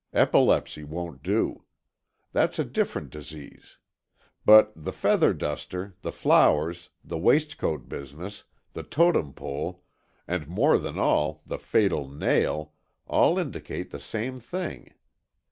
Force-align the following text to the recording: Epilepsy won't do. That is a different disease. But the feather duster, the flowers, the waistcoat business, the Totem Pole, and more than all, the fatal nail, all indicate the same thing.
Epilepsy 0.13 0.83
won't 0.83 1.21
do. 1.21 1.63
That 2.31 2.53
is 2.53 2.57
a 2.57 2.65
different 2.65 3.11
disease. 3.11 3.77
But 4.43 4.73
the 4.75 4.91
feather 4.91 5.31
duster, 5.31 5.93
the 6.01 6.11
flowers, 6.11 6.89
the 7.03 7.19
waistcoat 7.19 7.87
business, 7.87 8.45
the 8.73 8.81
Totem 8.81 9.31
Pole, 9.31 9.83
and 10.27 10.47
more 10.47 10.79
than 10.79 10.97
all, 10.97 11.43
the 11.45 11.59
fatal 11.59 12.09
nail, 12.09 12.73
all 13.05 13.37
indicate 13.37 13.91
the 13.91 13.99
same 13.99 14.39
thing. 14.39 14.95